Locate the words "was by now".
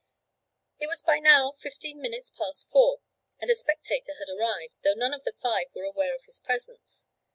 0.87-1.51